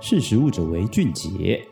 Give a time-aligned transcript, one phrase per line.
[0.00, 1.66] 识时务者为俊杰。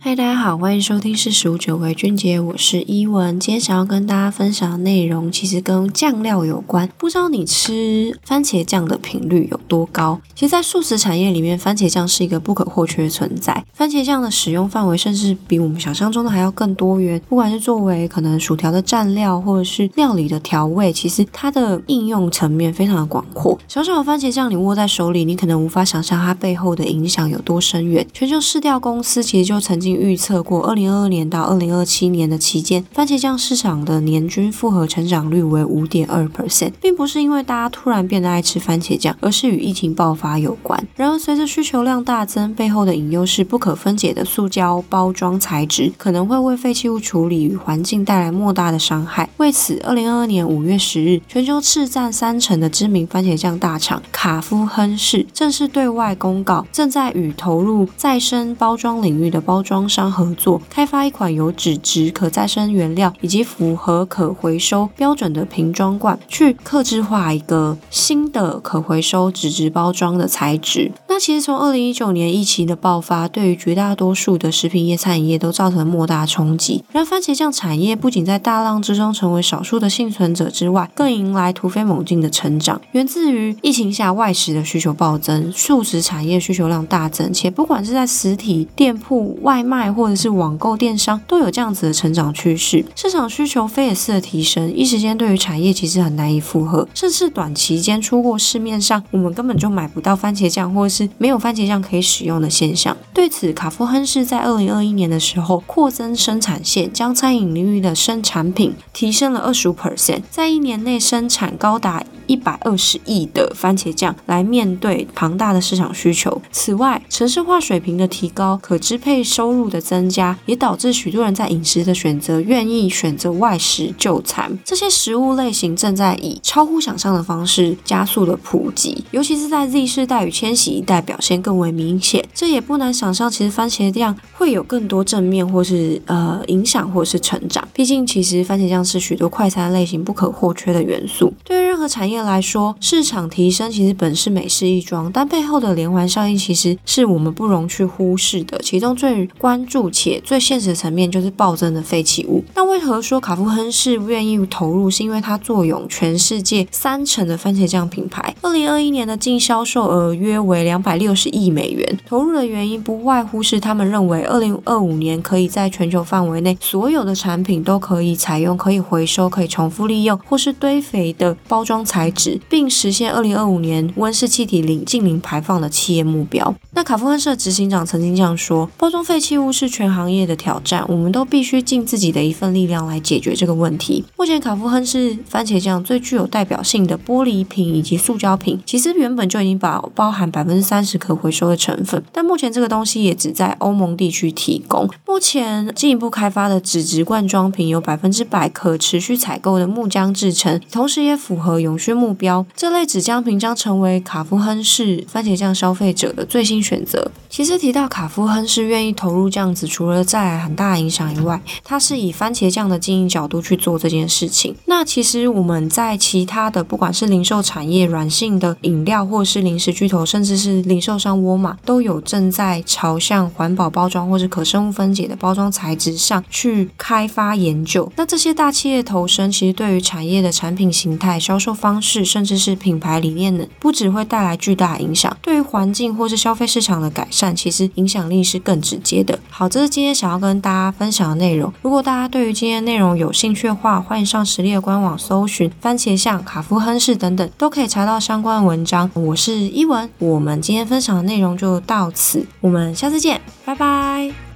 [0.00, 3.38] 嗨，大家好，欢迎收听四十五九为俊杰，我是依文。
[3.40, 6.88] 今天想要跟大家分享的内容，其实跟酱料有关。
[6.96, 10.20] 不知道你吃番茄酱的频率有多高？
[10.36, 13.64] 其实，在素食产业里面，番茄酱是一个不可或缺的存在。
[13.74, 17.20] 番茄酱的使用范围，甚至比我们想象中的还要更多元。
[17.28, 23.58] 不管是作为可能薯条的蘸料，或者是料理的调味，其实它的应用层面非常的广阔。
[23.66, 28.06] 小小的番茄酱，你握在手里，你可能无法想象它背后的影响有多深远。
[28.12, 29.87] 全球市调公司其实就曾经。
[29.96, 40.82] 预测过，二零二二年到二零二七年的期间，番茄酱市场的年均复合成长率为五点二 percent，并不是因为大家突然变得爱吃番茄酱，而是与疫情爆发有关。
[40.96, 49.28] 然而，随着需求量大增，背后的隐忧是不可分解的塑胶包装材质可能会为废弃物处理与环境带来莫大的伤害。
[49.36, 70.90] 为此，二零二二年五月十日，全球市占三成的知名番茄酱大厂卡夫亨氏正式对外公告，正在与投入再生包装领域的包装商合作开发一款有纸质可再生原料以及符合可回收标准的瓶装罐，去刻制化一个新的可回收纸质包装的材质。
[71.18, 76.84] 其实从二零一九年疫情的爆发，对于绝大多数的食品业、餐饮业都造成了莫大冲击。
[76.92, 82.80] 然，番茄酱产业不仅在大浪之中成为少数的幸存者之外，更迎来突飞猛进的成长。
[82.92, 89.88] 源自于疫情下外食的需求暴增，素食产业需求量大增，且不管是在实体店铺、外卖。
[89.98, 102.96] 或者是网购电商都有这样子的成长趋势，市场需求飞也似的提升，一时间对于产业其实很难以负荷，甚至短期间出过市面上我们根本就买不到番茄酱，或者是没有番茄酱可以使用的现象。
[103.14, 116.40] 对此，卡夫亨氏在二零二一年的时候扩增生产线，将餐饮领域的生产品提升了二十五 percent，在一年内生产高达一百二十亿的番茄酱来面对庞大的市场需求。
[116.52, 124.56] 此外，城市化水平的提高，可支配收入的增加，也导致许多人在饮食的选择愿意选择外食就餐。
[124.64, 132.24] 这些食物类型正在以超乎想象的方式加速的普及，尤其是在 Z 世代与千禧一代表现更为明显。
[132.34, 137.66] 这也不难想象，其实番茄酱会有更多正面或是呃影响或是成长。
[137.72, 141.32] 毕竟，其实番茄酱是许多快餐类型不可或缺的元素。
[141.44, 148.58] 对于任何产业来说，市场提升其实本是美事一桩，但背后的连环效应其实是我们不容去忽视的。
[148.58, 152.42] 其中最关注且最现实的层面就是暴增的废弃物。
[152.54, 154.88] 那为何说卡夫亨氏愿意投入？
[154.90, 161.98] 是因为它坐拥全世界三成的番茄酱品牌，二零二一年的净销售额约为两百六十亿美元。
[162.06, 172.07] 投入的原因不外乎是他们认为二零二五年可以在全球范围内所有的产品都可以采用可以回收、可以重复利用或是堆肥的包装材。
[172.48, 176.54] 并实现二零二五年温室气体零净零排放的企业目标。
[176.72, 194.88] 那卡夫亨社执行长曾经这样说：“包装废弃物是全行业的挑战，我们都必须尽自己的一份力量来解决这个问题。”目前，卡夫亨是番茄酱最具有代表性的玻璃瓶以及塑胶瓶，其实原本就已经把包含百分之三十可回收的成分，但目前这个东西也只在欧盟地区提供。
[195.06, 207.10] 目前进一步开发的纸质罐装瓶有百分之百可持续采购的木浆制成，同时也符合永续目标，这类纸浆瓶将成为卡夫亨氏番茄酱消费者的最新选择。
[207.28, 214.54] 其实提到卡夫亨氏愿意投入这样子，除了带来很大影响以外，它是以番茄酱的经营角度去做这件事情。
[214.66, 227.90] 那其实我们在其他的不管是零售产业、软性的饮料，或是零食巨头，甚至是零售商沃尔玛，都有正在朝向环保包装或是可生物分解的包装材质上去开发研究。
[227.96, 231.87] 那这些大企业投身，其实对于产业的产品形态、销售方式。
[231.88, 239.18] 是，甚至是品牌理念呢，不只会带来巨大影响，对于环境或是消费市场的改善，其实影响力是更直接的。
[239.30, 241.50] 好，这是今天想要跟大家分享的内容。
[241.62, 248.90] 如果大家对于今天内容有兴趣的话，欢迎上实力的官网搜寻番茄酱、卡夫亨氏等等，都可以查到相关的文章。
[248.92, 254.27] 我是依文，我们今天分享的内容就到此，我们下次见，拜拜。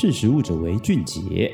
[0.00, 1.52] 识时务者为俊杰。